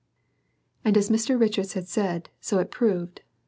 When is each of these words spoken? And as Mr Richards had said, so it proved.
And 0.83 0.97
as 0.97 1.11
Mr 1.11 1.39
Richards 1.39 1.73
had 1.73 1.87
said, 1.87 2.31
so 2.39 2.57
it 2.57 2.71
proved. 2.71 3.21